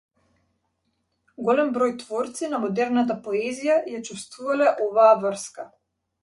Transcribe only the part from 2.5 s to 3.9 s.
на модерната поезија